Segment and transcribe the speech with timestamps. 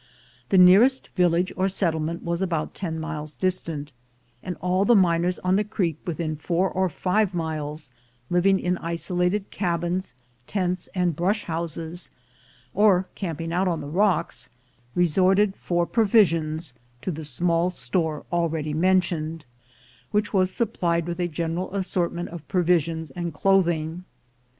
[0.49, 3.91] The nearest village or settlement was about ten miles distant;
[4.41, 7.91] and all the miners on the Creek within four or five miles
[8.27, 10.15] living in isolated cabins,
[10.47, 12.09] tents, and brush houses,
[12.73, 14.49] or camping out on the rocks,
[14.95, 16.73] resorted for pro visions
[17.03, 19.45] to the small store already mentioned,
[20.09, 24.03] which was supplied with a general assortment of provisions and clothing.